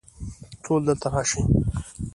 ټول 0.63 0.79
دلته 0.87 1.07
راشئ 1.13 1.41